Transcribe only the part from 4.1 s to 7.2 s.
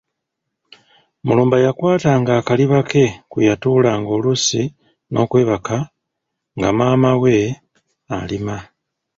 oluusi nookwebaka nga maama